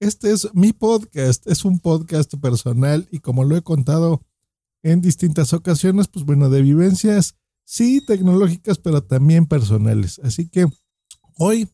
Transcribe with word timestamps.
Este 0.00 0.30
es 0.30 0.48
mi 0.54 0.72
podcast. 0.72 1.44
Es 1.48 1.64
un 1.64 1.80
podcast 1.80 2.32
personal 2.36 3.08
y 3.10 3.18
como 3.18 3.42
lo 3.42 3.56
he 3.56 3.62
contado 3.62 4.22
en 4.84 5.00
distintas 5.00 5.52
ocasiones, 5.52 6.06
pues 6.06 6.24
bueno, 6.24 6.50
de 6.50 6.62
vivencias, 6.62 7.34
sí, 7.64 8.00
tecnológicas, 8.00 8.78
pero 8.78 9.02
también 9.02 9.46
personales. 9.46 10.20
Así 10.22 10.48
que 10.48 10.66
hoy 11.36 11.68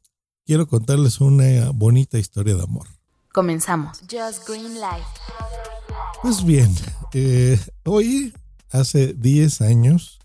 quiero 0.46 0.66
contarles 0.66 1.20
una 1.20 1.70
bonita 1.70 2.18
historia 2.18 2.54
de 2.54 2.62
amor. 2.62 2.86
Comenzamos. 3.34 3.98
Just 4.10 4.48
Green 4.48 4.74
Life. 4.74 5.06
Pues 6.22 6.42
bien, 6.44 6.74
eh, 7.12 7.60
hoy, 7.84 8.32
hace 8.70 9.12
10 9.12 9.60
años, 9.60 10.18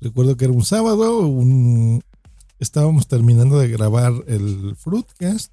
recuerdo 0.00 0.36
que 0.36 0.46
era 0.46 0.54
un 0.54 0.64
sábado, 0.64 1.20
un, 1.20 2.02
estábamos 2.58 3.06
terminando 3.06 3.60
de 3.60 3.68
grabar 3.68 4.12
el 4.26 4.74
Fruitcast. 4.74 5.52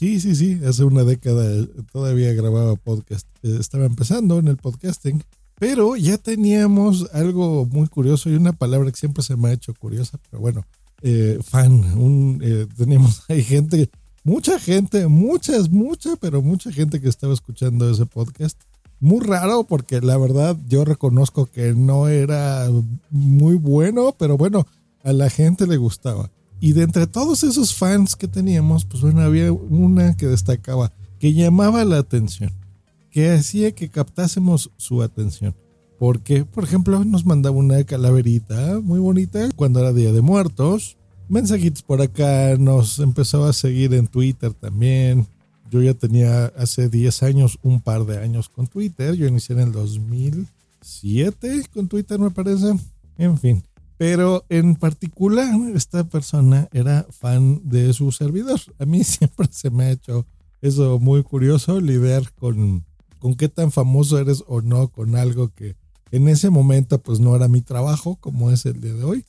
Sí, 0.00 0.18
sí, 0.18 0.34
sí, 0.34 0.58
hace 0.66 0.82
una 0.84 1.04
década 1.04 1.44
todavía 1.92 2.32
grababa 2.32 2.74
podcast. 2.74 3.28
Eh, 3.42 3.58
estaba 3.60 3.84
empezando 3.84 4.38
en 4.38 4.48
el 4.48 4.56
podcasting, 4.56 5.22
pero 5.56 5.94
ya 5.94 6.16
teníamos 6.16 7.06
algo 7.12 7.66
muy 7.66 7.86
curioso 7.86 8.30
y 8.30 8.34
una 8.34 8.54
palabra 8.54 8.90
que 8.90 8.96
siempre 8.96 9.22
se 9.22 9.36
me 9.36 9.50
ha 9.50 9.52
hecho 9.52 9.74
curiosa, 9.74 10.18
pero 10.30 10.40
bueno, 10.40 10.64
eh, 11.02 11.38
fan. 11.42 12.38
Eh, 12.40 12.66
teníamos, 12.78 13.24
hay 13.28 13.44
gente, 13.44 13.90
mucha 14.24 14.58
gente, 14.58 15.06
muchas, 15.06 15.68
mucha, 15.68 16.16
pero 16.16 16.40
mucha 16.40 16.72
gente 16.72 16.98
que 16.98 17.10
estaba 17.10 17.34
escuchando 17.34 17.90
ese 17.90 18.06
podcast 18.06 18.58
muy 19.00 19.20
raro 19.20 19.64
porque 19.64 20.00
la 20.00 20.16
verdad 20.16 20.56
yo 20.66 20.86
reconozco 20.86 21.44
que 21.44 21.74
no 21.74 22.08
era 22.08 22.70
muy 23.10 23.56
bueno, 23.56 24.14
pero 24.18 24.38
bueno, 24.38 24.66
a 25.04 25.12
la 25.12 25.28
gente 25.28 25.66
le 25.66 25.76
gustaba. 25.76 26.30
Y 26.60 26.74
de 26.74 26.82
entre 26.82 27.06
todos 27.06 27.42
esos 27.42 27.74
fans 27.74 28.14
que 28.14 28.28
teníamos, 28.28 28.84
pues 28.84 29.02
bueno, 29.02 29.22
había 29.22 29.50
una 29.50 30.14
que 30.16 30.26
destacaba, 30.26 30.92
que 31.18 31.32
llamaba 31.32 31.84
la 31.86 31.98
atención, 31.98 32.52
que 33.10 33.30
hacía 33.30 33.72
que 33.72 33.88
captásemos 33.88 34.70
su 34.76 35.02
atención. 35.02 35.56
Porque, 35.98 36.44
por 36.44 36.64
ejemplo, 36.64 37.02
nos 37.04 37.24
mandaba 37.24 37.56
una 37.56 37.82
calaverita 37.84 38.80
muy 38.80 38.98
bonita 39.00 39.50
cuando 39.56 39.80
era 39.80 39.92
Día 39.92 40.12
de 40.12 40.20
Muertos. 40.20 40.96
Mensajitos 41.28 41.82
por 41.82 42.02
acá, 42.02 42.56
nos 42.58 42.98
empezó 42.98 43.44
a 43.44 43.52
seguir 43.52 43.94
en 43.94 44.06
Twitter 44.06 44.52
también. 44.52 45.26
Yo 45.70 45.82
ya 45.82 45.94
tenía 45.94 46.46
hace 46.56 46.88
10 46.88 47.22
años, 47.22 47.58
un 47.62 47.80
par 47.80 48.04
de 48.04 48.18
años 48.18 48.48
con 48.48 48.66
Twitter. 48.66 49.14
Yo 49.14 49.26
inicié 49.26 49.54
en 49.56 49.62
el 49.62 49.72
2007 49.72 51.64
con 51.72 51.88
Twitter, 51.88 52.18
me 52.18 52.30
parece. 52.30 52.74
En 53.16 53.38
fin. 53.38 53.62
Pero 54.00 54.46
en 54.48 54.76
particular, 54.76 55.54
esta 55.74 56.04
persona 56.04 56.70
era 56.72 57.06
fan 57.10 57.60
de 57.64 57.92
su 57.92 58.12
servidor. 58.12 58.58
A 58.78 58.86
mí 58.86 59.04
siempre 59.04 59.46
se 59.50 59.68
me 59.68 59.84
ha 59.84 59.90
hecho 59.90 60.26
eso 60.62 60.98
muy 60.98 61.22
curioso, 61.22 61.82
lidiar 61.82 62.32
con, 62.32 62.86
con 63.18 63.34
qué 63.34 63.50
tan 63.50 63.70
famoso 63.70 64.18
eres 64.18 64.42
o 64.46 64.62
no 64.62 64.88
con 64.88 65.16
algo 65.16 65.50
que 65.50 65.76
en 66.12 66.28
ese 66.28 66.48
momento 66.48 67.02
pues 67.02 67.20
no 67.20 67.36
era 67.36 67.46
mi 67.46 67.60
trabajo 67.60 68.16
como 68.16 68.50
es 68.50 68.64
el 68.64 68.80
día 68.80 68.94
de 68.94 69.04
hoy. 69.04 69.26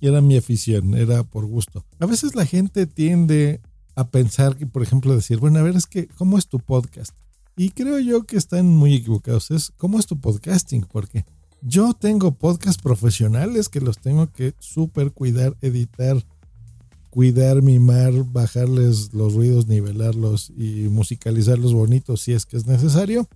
Y 0.00 0.08
era 0.08 0.20
mi 0.20 0.36
afición, 0.36 0.92
era 0.96 1.24
por 1.24 1.46
gusto. 1.46 1.86
A 1.98 2.04
veces 2.04 2.34
la 2.34 2.44
gente 2.44 2.86
tiende 2.86 3.62
a 3.94 4.10
pensar 4.10 4.54
que, 4.56 4.66
por 4.66 4.82
ejemplo, 4.82 5.14
decir, 5.14 5.38
bueno, 5.38 5.60
a 5.60 5.62
ver, 5.62 5.76
es 5.76 5.86
que, 5.86 6.08
¿cómo 6.08 6.36
es 6.36 6.46
tu 6.46 6.58
podcast? 6.58 7.14
Y 7.56 7.70
creo 7.70 7.98
yo 7.98 8.24
que 8.24 8.36
están 8.36 8.66
muy 8.66 8.96
equivocados. 8.96 9.50
Es, 9.50 9.72
¿cómo 9.78 9.98
es 9.98 10.04
tu 10.04 10.20
podcasting? 10.20 10.82
Porque 10.92 11.24
yo 11.62 11.94
tengo 11.94 12.32
podcasts 12.32 12.82
profesionales 12.82 13.68
que 13.68 13.80
los 13.80 13.98
tengo 13.98 14.30
que 14.32 14.54
súper 14.58 15.12
cuidar, 15.12 15.56
editar, 15.60 16.24
cuidar, 17.10 17.62
mimar, 17.62 18.12
bajarles 18.24 19.12
los 19.12 19.34
ruidos, 19.34 19.66
nivelarlos 19.66 20.50
y 20.56 20.88
musicalizarlos 20.88 21.72
bonitos 21.72 22.22
si 22.22 22.32
es 22.32 22.46
que 22.46 22.56
es 22.56 22.66
necesario. 22.66 23.28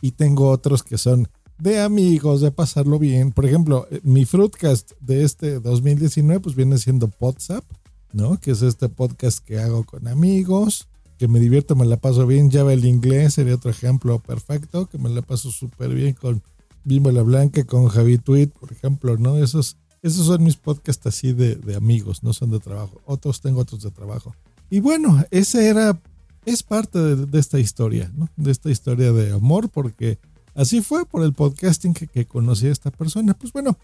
Y 0.00 0.12
tengo 0.12 0.50
otros 0.50 0.82
que 0.82 0.98
son 0.98 1.28
de 1.58 1.80
amigos, 1.80 2.40
de 2.40 2.52
pasarlo 2.52 2.98
bien. 2.98 3.32
Por 3.32 3.46
ejemplo, 3.46 3.88
mi 4.02 4.24
Fruitcast 4.24 4.92
de 5.00 5.24
este 5.24 5.58
2019 5.60 6.40
pues 6.40 6.54
viene 6.54 6.78
siendo 6.78 7.10
WhatsApp 7.18 7.64
¿no? 8.12 8.38
Que 8.40 8.52
es 8.52 8.62
este 8.62 8.88
podcast 8.88 9.44
que 9.44 9.58
hago 9.58 9.84
con 9.84 10.08
amigos, 10.08 10.88
que 11.18 11.28
me 11.28 11.40
divierto, 11.40 11.76
me 11.76 11.86
la 11.86 11.96
paso 11.96 12.26
bien. 12.26 12.50
Ya 12.50 12.60
el 12.72 12.84
inglés 12.84 13.34
sería 13.34 13.54
otro 13.54 13.70
ejemplo 13.70 14.18
perfecto, 14.18 14.86
que 14.86 14.98
me 14.98 15.08
la 15.08 15.22
paso 15.22 15.50
súper 15.50 15.94
bien 15.94 16.14
con 16.14 16.42
Bimbo 16.88 17.12
la 17.12 17.22
Blanca, 17.22 17.64
con 17.64 17.88
Javi 17.88 18.18
Tweet, 18.18 18.48
por 18.48 18.72
ejemplo, 18.72 19.16
¿no? 19.16 19.36
Esos, 19.36 19.76
esos 20.02 20.26
son 20.26 20.42
mis 20.42 20.56
podcasts 20.56 21.06
así 21.06 21.32
de, 21.32 21.54
de 21.56 21.76
amigos, 21.76 22.22
no 22.22 22.32
son 22.32 22.50
de 22.50 22.58
trabajo. 22.58 23.00
Otros 23.04 23.40
tengo 23.40 23.60
otros 23.60 23.82
de 23.82 23.90
trabajo. 23.90 24.34
Y 24.70 24.80
bueno, 24.80 25.24
ese 25.30 25.68
era, 25.68 26.00
es 26.44 26.62
parte 26.62 26.98
de, 26.98 27.38
esta 27.38 27.58
historia, 27.58 28.10
¿no? 28.16 28.28
De 28.36 28.50
esta 28.50 28.70
historia 28.70 29.12
de 29.12 29.32
amor, 29.32 29.68
porque 29.68 30.18
así 30.54 30.80
fue 30.80 31.06
por 31.06 31.22
el 31.22 31.34
podcasting 31.34 31.94
que, 31.94 32.06
que 32.06 32.26
conocí 32.26 32.66
a 32.66 32.72
esta 32.72 32.90
persona. 32.90 33.34
Pues 33.34 33.52
bueno, 33.52 33.76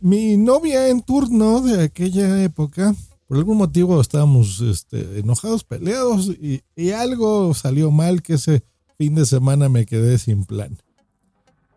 mi 0.00 0.36
novia 0.36 0.88
en 0.88 1.02
turno 1.02 1.60
de 1.60 1.82
aquella 1.82 2.42
época, 2.44 2.94
por 3.26 3.36
algún 3.36 3.58
motivo 3.58 4.00
estábamos 4.00 4.60
este, 4.60 5.18
enojados, 5.18 5.64
peleados 5.64 6.28
y, 6.28 6.62
algo 6.92 7.52
salió 7.52 7.90
mal 7.90 8.22
que 8.22 8.34
ese 8.34 8.62
fin 8.96 9.16
de 9.16 9.26
semana 9.26 9.68
me 9.68 9.86
quedé 9.86 10.18
sin 10.18 10.44
plan. 10.44 10.78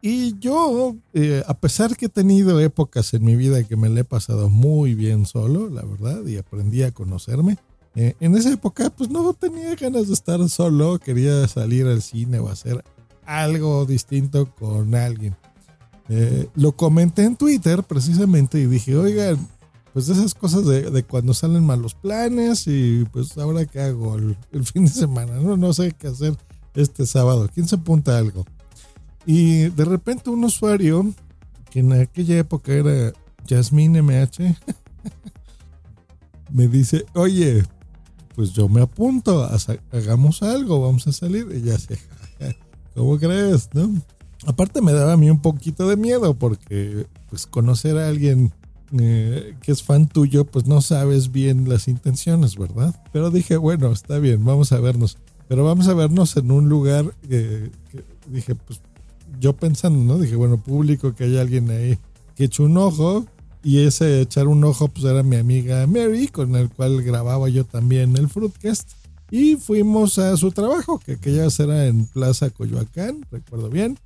Y 0.02 0.40
yo, 0.40 0.96
eh, 1.14 1.44
a 1.48 1.54
pesar 1.54 1.96
que 1.96 2.08
he 2.08 2.10
tenido 2.10 2.60
épocas 2.60 3.14
en 3.14 3.24
mi 3.24 3.36
vida 3.36 3.64
que 3.64 3.78
me 3.78 3.88
le 3.88 4.02
he 4.02 4.04
pasado 4.04 4.50
muy 4.50 4.96
bien 4.96 5.28
solo, 5.28 5.70
la 5.70 5.84
verdad, 5.84 6.26
y 6.26 6.38
aprendí 6.38 6.82
a 6.82 6.92
conocerme, 6.92 7.58
eh, 7.94 8.16
en 8.20 8.36
esa 8.36 8.52
época 8.52 8.90
pues 8.90 9.10
no 9.12 9.34
tenía 9.34 9.76
ganas 9.76 10.08
de 10.08 10.14
estar 10.14 10.48
solo, 10.50 10.98
quería 10.98 11.48
salir 11.48 11.86
al 11.86 12.02
cine 12.02 12.40
o 12.40 12.50
hacer 12.50 12.84
algo 13.26 13.86
distinto 13.86 14.50
con 14.56 14.96
alguien. 14.96 15.36
Eh, 16.10 16.48
lo 16.56 16.72
comenté 16.72 17.24
en 17.24 17.36
Twitter 17.36 17.84
precisamente 17.84 18.60
y 18.60 18.66
dije, 18.66 18.98
oigan, 18.98 19.38
pues 19.94 20.10
esas 20.10 20.34
cosas 20.34 20.66
de, 20.66 20.90
de, 20.90 21.04
cuando 21.04 21.36
salen 21.36 21.64
malos 21.64 21.94
planes 21.94 22.66
y 22.66 23.06
pues 23.12 23.38
ahora 23.38 23.66
qué 23.66 23.82
hago 23.82 24.16
el, 24.16 24.36
el, 24.52 24.66
fin 24.66 24.86
de 24.86 24.92
semana, 24.92 25.34
no, 25.36 25.58
no 25.58 25.74
sé 25.74 25.92
qué 25.92 26.08
hacer 26.08 26.36
este 26.74 27.06
sábado, 27.06 27.50
¿quién 27.54 27.68
se 27.68 27.76
apunta 27.76 28.16
a 28.16 28.18
algo? 28.18 28.46
Y 29.26 29.70
de 29.70 29.86
repente 29.86 30.30
un 30.30 30.44
usuario, 30.44 31.14
que 31.70 31.80
en 31.80 31.94
aquella 31.94 32.38
época 32.38 32.74
era 32.74 33.14
Jasmine 33.48 34.02
MH, 34.02 34.56
me 36.52 36.68
dice, 36.68 37.06
oye, 37.14 37.64
pues 38.36 38.52
yo 38.54 38.68
me 38.68 38.82
apunto, 38.82 39.48
hagamos 39.92 40.42
algo, 40.42 40.82
vamos 40.82 41.08
a 41.08 41.12
salir. 41.12 41.48
Y 41.54 41.62
ya 41.62 41.78
sé, 41.78 42.00
¿cómo 42.96 43.18
crees? 43.18 43.70
¿No? 43.74 43.94
Aparte 44.46 44.82
me 44.82 44.94
daba 44.94 45.14
a 45.14 45.18
mí 45.18 45.30
un 45.30 45.42
poquito 45.42 45.88
de 45.88 45.98
miedo 45.98 46.34
porque 46.34 47.06
pues 47.30 47.46
conocer 47.46 47.98
a 47.98 48.08
alguien 48.08 48.52
eh, 49.00 49.56
que 49.62 49.72
es 49.72 49.84
fan 49.84 50.08
tuyo, 50.08 50.46
pues 50.46 50.66
no 50.66 50.82
sabes 50.82 51.32
bien 51.32 51.70
las 51.70 51.88
intenciones, 51.88 52.58
¿verdad? 52.58 52.96
Pero 53.14 53.30
dije, 53.30 53.56
bueno, 53.58 53.92
está 53.92 54.18
bien, 54.18 54.44
vamos 54.44 54.72
a 54.72 54.80
vernos. 54.80 55.18
Pero 55.48 55.64
vamos 55.64 55.88
a 55.88 55.94
vernos 55.94 56.36
en 56.38 56.52
un 56.52 56.70
lugar 56.70 57.14
que, 57.22 57.72
que 57.92 58.04
dije, 58.28 58.56
pues 58.56 58.82
yo 59.40 59.54
pensando, 59.54 60.04
¿no? 60.04 60.20
Dije, 60.20 60.36
bueno, 60.36 60.62
público, 60.62 61.14
que 61.14 61.26
hay 61.26 61.38
alguien 61.38 61.70
ahí 61.70 61.98
que 62.36 62.46
eche 62.46 62.64
un 62.64 62.78
ojo. 62.78 63.26
Y 63.64 63.80
ese 63.80 64.22
echar 64.22 64.48
un 64.48 64.64
ojo, 64.64 64.88
pues 64.88 65.06
era 65.06 65.22
mi 65.22 65.36
amiga 65.36 65.86
Mary, 65.86 66.28
con 66.28 66.56
el 66.56 66.70
cual 66.70 67.04
grababa 67.04 67.48
yo 67.50 67.64
también 67.64 68.18
el 68.18 68.28
Fruitcast. 68.28 68.90
Y 69.30 69.56
fuimos 69.56 70.18
a 70.18 70.36
su 70.36 70.52
trabajo, 70.52 71.00
que 71.00 71.14
aquella 71.14 71.48
era 71.60 71.86
en 71.86 72.06
Plaza 72.06 72.50
Coyoacán, 72.50 73.26
recuerdo 73.32 73.70
bien. 73.70 73.98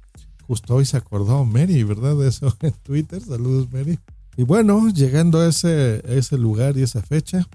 Justo 0.46 0.76
hoy 0.76 0.86
se 0.86 0.98
acordó 0.98 1.46
Mary, 1.46 1.84
¿verdad? 1.84 2.16
De 2.16 2.28
eso 2.28 2.56
en 2.62 2.74
Twitter. 2.84 3.22
Saludos, 3.22 3.72
Mary. 3.72 3.98
Y 4.38 4.44
bueno, 4.44 4.90
llegando 4.90 5.40
a 5.40 5.48
ese, 5.48 6.04
a 6.08 6.12
ese 6.12 6.38
lugar 6.38 6.78
y 6.78 6.84
esa 6.84 7.02
fecha, 7.02 7.48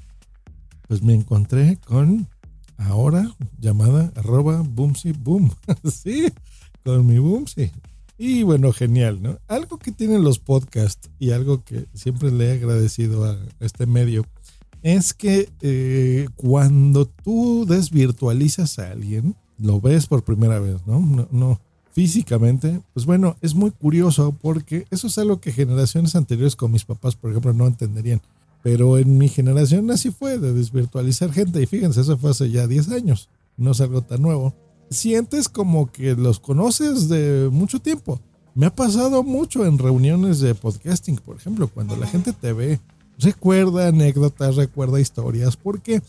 pues 0.89 1.03
me 1.03 1.15
encontré 1.15 1.79
con 1.87 2.27
ahora 2.79 3.31
llamada 3.59 4.11
arroba 4.17 4.63
boomsy 4.63 5.13
boom. 5.13 5.53
sí, 5.85 6.27
con 6.85 7.07
mi 7.07 7.19
boomsy. 7.19 7.71
Y 8.19 8.43
bueno, 8.43 8.73
genial, 8.73 9.23
¿no? 9.23 9.39
Algo 9.49 9.79
que 9.79 9.93
tienen 9.93 10.23
los 10.23 10.39
podcasts 10.39 11.11
y 11.19 11.31
algo 11.31 11.65
que 11.65 11.87
siempre 11.95 12.31
le 12.31 12.49
he 12.49 12.53
agradecido 12.53 13.25
a 13.25 13.39
este 13.61 13.87
medio 13.87 14.27
es 14.83 15.15
que 15.15 15.49
eh, 15.63 16.29
cuando 16.37 17.07
tú 17.07 17.65
desvirtualizas 17.67 18.79
a 18.79 18.91
alguien, 18.91 19.37
lo 19.59 19.81
ves 19.81 20.07
por 20.07 20.25
primera 20.25 20.59
vez, 20.59 20.87
¿no? 20.87 21.01
No, 21.01 21.29
no 21.31 21.61
físicamente, 21.93 22.81
pues 22.95 23.07
bueno, 23.07 23.37
es 23.41 23.55
muy 23.55 23.71
curioso 23.71 24.35
porque 24.41 24.87
eso 24.91 25.09
es 25.09 25.19
algo 25.19 25.41
que 25.41 25.53
generaciones 25.53 26.15
anteriores 26.15 26.57
con 26.57 26.73
mis 26.73 26.85
papás, 26.85 27.17
por 27.17 27.31
ejemplo, 27.31 27.53
no 27.53 27.67
entenderían. 27.67 28.23
Pero 28.63 28.99
en 28.99 29.19
mi 29.19 29.29
generación 29.29 29.91
así 29.91 30.11
fue, 30.11 30.39
de 30.39 30.53
desvirtualizar 30.53 31.33
gente. 31.33 31.63
Y 31.63 31.67
fíjense, 31.67 32.03
eso 32.03 32.19
fue 32.19 32.31
hace 32.31 32.51
ya 32.51 32.67
10 32.67 32.91
años. 32.91 33.29
No 33.57 33.71
es 33.73 33.81
algo 33.81 34.03
tan 34.03 34.23
nuevo. 34.23 34.55
Sientes 34.91 35.49
como 35.49 35.91
que 35.91 36.15
los 36.15 36.41
conoces 36.41 37.09
de 37.09 37.49
mucho 37.51 37.81
tiempo. 37.81 38.21
Me 38.55 38.67
ha 38.67 38.75
pasado 38.75 39.23
mucho 39.23 39.65
en 39.65 39.79
reuniones 39.79 40.41
de 40.41 40.55
podcasting, 40.55 41.17
por 41.17 41.37
ejemplo, 41.37 41.69
cuando 41.69 41.97
la 41.97 42.07
gente 42.07 42.33
te 42.33 42.53
ve, 42.53 42.81
recuerda 43.19 43.89
anécdotas, 43.89 44.57
recuerda 44.57 45.01
historias, 45.01 45.57
porque 45.57 46.03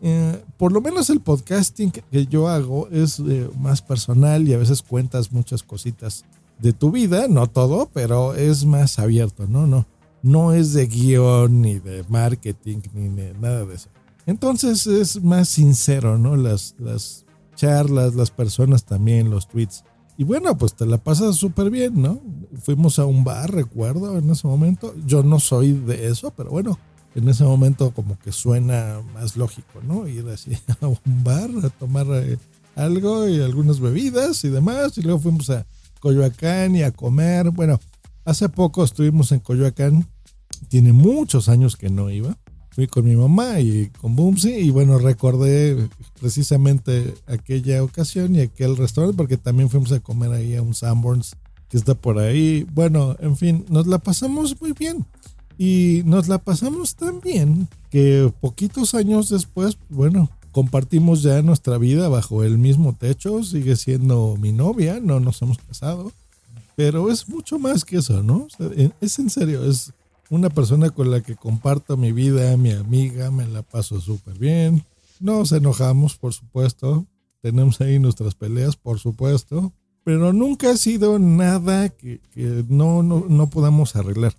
eh, 0.00 0.44
por 0.56 0.72
lo 0.72 0.80
menos 0.80 1.10
el 1.10 1.20
podcasting 1.20 1.90
que 1.90 2.26
yo 2.26 2.48
hago 2.48 2.88
es 2.90 3.18
eh, 3.18 3.50
más 3.58 3.82
personal 3.82 4.46
y 4.46 4.54
a 4.54 4.58
veces 4.58 4.82
cuentas 4.82 5.32
muchas 5.32 5.64
cositas 5.64 6.24
de 6.60 6.72
tu 6.72 6.92
vida, 6.92 7.26
no 7.28 7.48
todo, 7.48 7.90
pero 7.92 8.34
es 8.34 8.64
más 8.64 8.98
abierto, 8.98 9.46
¿no? 9.48 9.66
No, 9.66 9.86
no 10.22 10.52
es 10.52 10.72
de 10.72 10.86
guion 10.86 11.62
ni 11.62 11.78
de 11.80 12.04
marketing 12.08 12.78
ni 12.94 13.08
de 13.08 13.34
nada 13.34 13.64
de 13.64 13.74
eso. 13.74 13.88
Entonces 14.26 14.86
es 14.86 15.22
más 15.22 15.48
sincero, 15.48 16.18
¿no? 16.18 16.36
Las, 16.36 16.74
las 16.78 17.24
charlas, 17.58 18.14
las 18.14 18.30
personas 18.30 18.84
también, 18.84 19.28
los 19.28 19.48
tweets. 19.48 19.84
Y 20.16 20.24
bueno, 20.24 20.56
pues 20.56 20.74
te 20.74 20.86
la 20.86 20.98
pasas 20.98 21.36
súper 21.36 21.70
bien, 21.70 22.00
¿no? 22.00 22.20
Fuimos 22.62 22.98
a 22.98 23.04
un 23.04 23.24
bar, 23.24 23.52
recuerdo, 23.52 24.16
en 24.16 24.30
ese 24.30 24.46
momento. 24.46 24.94
Yo 25.04 25.22
no 25.22 25.38
soy 25.38 25.72
de 25.72 26.08
eso, 26.08 26.32
pero 26.36 26.50
bueno, 26.50 26.78
en 27.14 27.28
ese 27.28 27.44
momento 27.44 27.90
como 27.92 28.18
que 28.18 28.32
suena 28.32 29.00
más 29.12 29.36
lógico, 29.36 29.80
¿no? 29.86 30.08
Ir 30.08 30.28
así 30.28 30.52
a 30.80 30.86
un 30.86 31.24
bar 31.24 31.50
a 31.62 31.68
tomar 31.68 32.06
eh, 32.10 32.38
algo 32.74 33.28
y 33.28 33.40
algunas 33.40 33.80
bebidas 33.80 34.44
y 34.44 34.48
demás. 34.48 34.96
Y 34.98 35.02
luego 35.02 35.20
fuimos 35.20 35.50
a 35.50 35.66
Coyoacán 36.00 36.76
y 36.76 36.82
a 36.82 36.92
comer. 36.92 37.50
Bueno, 37.50 37.80
hace 38.24 38.48
poco 38.48 38.84
estuvimos 38.84 39.32
en 39.32 39.40
Coyoacán. 39.40 40.08
Tiene 40.68 40.92
muchos 40.92 41.48
años 41.48 41.76
que 41.76 41.90
no 41.90 42.10
iba. 42.10 42.36
Fui 42.78 42.86
con 42.86 43.04
mi 43.04 43.16
mamá 43.16 43.58
y 43.58 43.90
con 44.00 44.14
Boomsy 44.14 44.50
y 44.50 44.70
bueno, 44.70 44.98
recordé 44.98 45.88
precisamente 46.20 47.12
aquella 47.26 47.82
ocasión 47.82 48.36
y 48.36 48.40
aquel 48.40 48.76
restaurante 48.76 49.16
porque 49.16 49.36
también 49.36 49.68
fuimos 49.68 49.90
a 49.90 49.98
comer 49.98 50.30
ahí 50.30 50.54
a 50.54 50.62
un 50.62 50.74
Sanborns 50.74 51.34
que 51.68 51.76
está 51.76 51.96
por 51.96 52.20
ahí. 52.20 52.64
Bueno, 52.72 53.16
en 53.18 53.36
fin, 53.36 53.64
nos 53.68 53.88
la 53.88 53.98
pasamos 53.98 54.60
muy 54.60 54.74
bien. 54.74 55.04
Y 55.58 56.02
nos 56.04 56.28
la 56.28 56.38
pasamos 56.38 56.94
tan 56.94 57.20
bien 57.20 57.66
que 57.90 58.32
poquitos 58.40 58.94
años 58.94 59.28
después, 59.28 59.76
bueno, 59.88 60.30
compartimos 60.52 61.24
ya 61.24 61.42
nuestra 61.42 61.78
vida 61.78 62.08
bajo 62.08 62.44
el 62.44 62.58
mismo 62.58 62.94
techo, 62.94 63.42
sigue 63.42 63.74
siendo 63.74 64.36
mi 64.40 64.52
novia, 64.52 65.00
no 65.00 65.18
nos 65.18 65.42
hemos 65.42 65.58
casado, 65.58 66.12
pero 66.76 67.10
es 67.10 67.28
mucho 67.28 67.58
más 67.58 67.84
que 67.84 67.96
eso, 67.96 68.22
¿no? 68.22 68.46
es 69.00 69.18
en 69.18 69.30
serio, 69.30 69.68
es 69.68 69.92
una 70.30 70.50
persona 70.50 70.90
con 70.90 71.10
la 71.10 71.20
que 71.20 71.36
comparto 71.36 71.96
mi 71.96 72.12
vida, 72.12 72.56
mi 72.56 72.72
amiga, 72.72 73.30
me 73.30 73.46
la 73.46 73.62
paso 73.62 74.00
súper 74.00 74.38
bien, 74.38 74.84
nos 75.20 75.52
enojamos, 75.52 76.16
por 76.16 76.32
supuesto, 76.32 77.06
tenemos 77.40 77.80
ahí 77.80 77.98
nuestras 77.98 78.34
peleas, 78.34 78.76
por 78.76 78.98
supuesto, 78.98 79.72
pero 80.04 80.32
nunca 80.32 80.70
ha 80.70 80.76
sido 80.76 81.18
nada 81.18 81.88
que, 81.90 82.20
no, 82.68 83.02
no, 83.02 83.26
no 83.28 83.50
podamos 83.50 83.94
arreglar. 83.96 84.34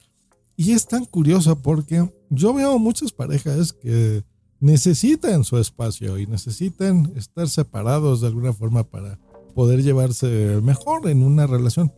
Y 0.56 0.72
es 0.74 0.88
tan 0.88 1.06
curioso 1.06 1.56
porque 1.58 2.12
yo 2.30 2.54
veo 2.54 2.80
muchas 2.80 3.12
parejas 3.12 3.74
que 3.74 4.24
necesitan 4.60 5.44
su 5.44 5.58
espacio 5.58 6.18
y 6.18 6.28
necesitan 6.28 7.14
estar 7.16 7.48
separados 7.50 8.22
de 8.22 8.28
alguna 8.28 8.54
forma 8.54 8.84
para 8.84 9.20
poder 9.56 9.84
llevarse 9.84 10.60
mejor 10.62 11.08
en 11.10 11.24
una 11.24 11.48
relación. 11.48 11.94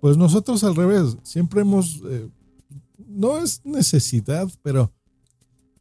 Pues 0.00 0.16
nosotros 0.16 0.64
al 0.64 0.76
revés, 0.76 1.16
siempre 1.22 1.62
hemos, 1.62 2.02
eh, 2.08 2.28
no 3.14 3.38
es 3.38 3.60
necesidad, 3.64 4.48
pero 4.62 4.92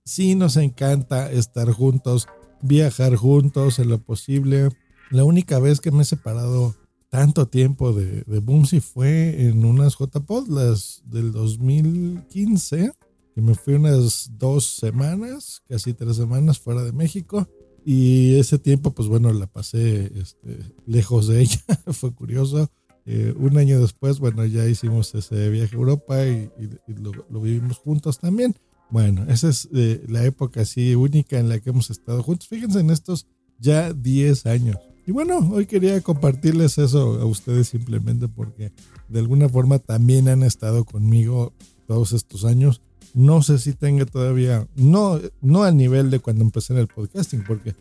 sí 0.06 0.36
nos 0.36 0.58
encanta 0.58 1.32
estar 1.32 1.72
juntos, 1.72 2.28
viajar 2.62 3.16
juntos 3.16 3.80
en 3.80 3.90
lo 3.90 4.02
posible. 4.02 4.70
La 5.10 5.24
única 5.24 5.60
vez 5.60 5.82
que 5.82 5.92
me 5.92 6.04
he 6.04 6.06
separado 6.06 6.76
tanto 7.10 7.48
tiempo 7.48 7.94
de, 7.94 8.24
de 8.24 8.82
fue 8.82 9.48
en 9.48 9.66
unas 9.66 9.98
JPod, 10.00 10.48
las 10.48 11.04
del 11.06 11.32
2015, 11.32 12.92
que 13.36 13.42
me 13.42 13.56
fui 13.56 13.76
unas 13.76 14.32
dos 14.38 14.66
semanas, 14.66 15.62
casi 15.70 15.94
tres 15.94 16.16
semanas 16.16 16.60
fuera 16.60 16.84
de 16.84 16.92
México. 16.92 17.48
Y 17.86 18.36
ese 18.40 18.58
tiempo, 18.58 18.96
pues 18.96 19.10
bueno, 19.10 19.32
la 19.34 19.46
pasé 19.46 20.12
este, 20.18 20.58
lejos 20.86 21.28
de 21.28 21.42
ella, 21.42 21.62
fue 21.92 22.14
curioso. 22.14 22.72
Eh, 23.06 23.34
un 23.38 23.58
año 23.58 23.82
después, 23.82 24.20
bueno, 24.20 24.46
ya 24.46 24.66
hicimos 24.68 25.14
ese 25.14 25.50
viaje 25.50 25.76
a 25.76 25.80
Europa 25.80 26.26
y, 26.26 26.50
lo, 26.88 27.42
vivimos 27.42 27.78
juntos 27.78 28.20
también. 28.20 28.56
Bueno, 28.90 29.26
esa 29.28 29.50
es 29.50 29.68
eh, 29.74 30.04
la 30.08 30.24
época 30.24 30.62
así 30.62 30.96
única 30.96 31.40
en 31.40 31.50
la 31.50 31.60
que 31.60 31.72
hemos 31.72 31.90
estado 31.90 32.24
juntos. 32.24 32.48
Fíjense 32.48 32.80
en 32.80 32.92
estos 32.92 33.28
ya 33.60 33.92
10 33.94 34.46
años. 34.46 34.78
Y 35.06 35.12
bueno, 35.12 35.40
hoy 35.52 35.66
quería 35.66 36.00
compartirles 36.02 36.78
eso 36.78 37.20
a 37.20 37.26
ustedes 37.26 37.68
simplemente 37.68 38.30
porque 38.30 38.72
de 39.10 39.20
alguna 39.20 39.50
forma 39.50 39.80
también 39.80 40.30
han 40.30 40.44
estado 40.44 40.86
conmigo 40.86 41.52
todos 41.88 42.14
estos 42.14 42.46
años. 42.46 42.82
No 43.14 43.44
sé 43.44 43.60
si 43.60 43.74
tenga 43.74 44.06
todavía, 44.06 44.68
no, 44.76 45.20
no 45.42 45.64
al 45.64 45.76
nivel 45.76 46.10
de 46.10 46.20
cuando 46.20 46.44
empecé 46.44 46.74
en 46.74 46.80
el 46.80 46.88
podcasting, 46.88 47.44
porque 47.46 47.76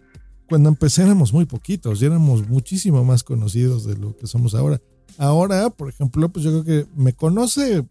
cuando 0.48 0.68
empecé 0.68 1.02
éramos 1.02 1.32
muy 1.32 1.46
poquitos 1.46 2.02
y 2.02 2.06
éramos 2.06 2.48
muchísimo 2.48 3.04
más 3.04 3.22
conocidos 3.22 3.84
de 3.84 3.96
lo 3.96 4.16
que 4.16 4.26
somos 4.26 4.54
ahora. 4.54 4.80
Ahora, 5.18 5.70
por 5.70 5.88
ejemplo, 5.88 6.28
pues 6.28 6.44
yo 6.44 6.62
creo 6.62 6.64
que 6.64 6.90
me 6.96 7.12
conoce 7.12 7.84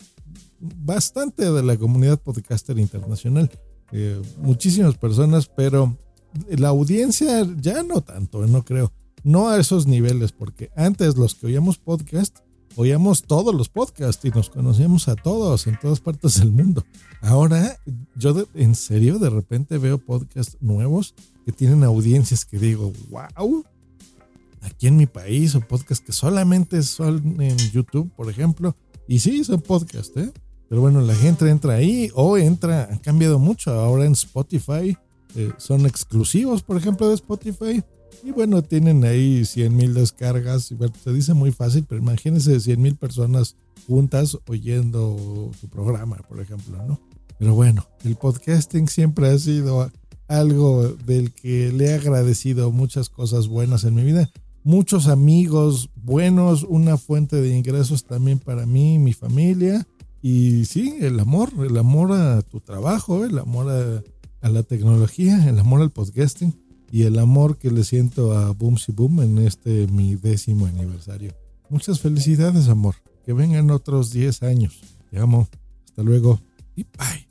bastante 0.60 1.52
de 1.52 1.64
la 1.64 1.78
comunidad 1.78 2.20
podcaster 2.20 2.78
internacional. 2.80 3.50
Eh, 3.92 4.22
muchísimas 4.38 4.98
personas, 4.98 5.48
pero 5.48 5.98
la 6.50 6.70
audiencia 6.70 7.48
ya 7.60 7.84
no 7.84 8.02
tanto, 8.02 8.46
no 8.48 8.64
creo 8.64 8.92
no 9.24 9.50
a 9.50 9.60
esos 9.60 9.88
niveles, 9.88 10.32
porque 10.32 10.72
antes 10.76 11.18
los 11.18 11.36
que 11.36 11.48
oíamos 11.48 11.78
podcast, 11.78 12.40
oíamos 12.76 13.24
todos 13.24 13.54
los 13.54 13.70
podcasts 13.70 14.24
y 14.26 14.30
nos 14.30 14.50
conocíamos 14.50 15.08
a 15.08 15.16
todos 15.16 15.68
en 15.68 15.80
todas 15.80 16.00
partes 16.00 16.40
del 16.40 16.52
mundo. 16.52 16.84
Ahora, 17.22 17.78
yo 18.16 18.46
en 18.56 18.76
serio 18.76 19.20
de 19.20 19.30
repente 19.30 19.78
veo 19.78 19.98
podcasts 19.98 20.58
nuevos 20.62 21.14
que 21.46 21.52
tienen 21.52 21.84
audiencias 21.84 22.46
que 22.46 22.58
digo, 22.58 22.92
wow, 23.10 23.64
aquí 24.62 24.88
en 24.88 24.98
mi 24.98 25.06
país, 25.06 25.56
o 25.56 25.62
podcasts 25.62 26.06
que 26.06 26.12
solamente 26.12 26.82
son 26.84 27.42
en 27.42 27.58
YouTube, 27.58 28.12
por 28.16 28.30
ejemplo, 28.30 28.76
y 29.08 29.20
sí, 29.20 29.44
son 29.44 29.62
podcasts, 29.62 30.16
¿eh? 30.18 30.32
Pero 30.70 30.82
bueno, 30.82 31.02
la 31.02 31.16
gente 31.16 31.50
entra 31.50 31.74
ahí 31.74 32.10
o 32.14 32.38
entra, 32.38 32.88
han 32.90 33.00
cambiado 33.00 33.40
mucho. 33.40 33.72
Ahora 33.72 34.06
en 34.06 34.14
Spotify 34.14 34.98
eh, 35.36 35.52
son 35.58 35.86
exclusivos, 35.86 36.64
por 36.64 36.78
ejemplo, 36.78 37.10
de 37.10 37.16
Spotify 37.16 37.84
y 38.24 38.32
bueno, 38.32 38.62
tienen 38.62 39.04
ahí 39.04 39.44
100 39.46 39.76
mil 39.76 39.94
descargas. 39.94 40.74
Se 41.04 41.12
dice 41.12 41.34
muy 41.34 41.52
fácil, 41.52 41.86
pero 41.88 42.02
imagínense 42.02 42.60
100 42.60 42.82
mil 42.82 42.96
personas 42.96 43.56
juntas 43.88 44.38
oyendo 44.48 45.52
tu 45.60 45.68
programa, 45.68 46.18
por 46.30 46.40
ejemplo, 46.40 46.78
¿no? 46.88 47.00
Pero 47.40 47.56
bueno, 47.56 47.88
el 48.06 48.16
podcasting 48.16 48.88
siempre 48.88 49.30
ha 49.30 49.38
sido 49.40 49.92
algo 50.28 50.88
del 51.06 51.34
que 51.34 51.72
le 51.72 51.88
he 51.88 51.94
agradecido 51.96 52.72
muchas 52.72 53.10
cosas 53.10 53.48
buenas 53.48 53.84
en 53.84 53.96
mi 53.96 54.04
vida. 54.04 54.30
Muchos 54.64 55.08
amigos 55.08 55.90
buenos, 55.96 56.64
una 56.64 56.98
fuente 56.98 57.42
de 57.42 57.56
ingresos 57.56 58.06
también 58.06 58.40
para 58.40 58.66
mí 58.66 59.00
mi 59.00 59.14
familia. 59.14 59.88
Y 60.22 60.66
sí, 60.66 60.98
el 61.02 61.20
amor, 61.20 61.50
el 61.60 61.78
amor 61.78 62.12
a 62.12 62.42
tu 62.44 62.60
trabajo, 62.60 63.26
el 63.26 63.40
amor 63.40 63.70
a, 63.70 64.04
a 64.46 64.50
la 64.50 64.64
tecnología, 64.64 65.50
el 65.50 65.58
amor 65.58 65.82
al 65.82 65.92
podcasting 65.92 66.54
y 66.92 67.04
el 67.04 67.18
amor 67.18 67.58
que 67.58 67.72
le 67.72 67.84
siento 67.84 68.38
a 68.38 68.52
Boomsy 68.52 68.92
Boom 68.92 69.22
en 69.22 69.38
este 69.40 69.88
mi 69.88 70.16
décimo 70.16 70.68
aniversario. 70.68 71.34
Muchas 71.70 72.02
felicidades, 72.02 72.68
amor. 72.68 72.96
Que 73.26 73.34
vengan 73.34 73.72
otros 73.72 74.12
10 74.12 74.44
años. 74.44 74.82
Te 75.10 75.20
amo. 75.20 75.48
Hasta 75.86 76.04
luego 76.04 76.42
y 76.76 76.84
bye. 76.84 77.31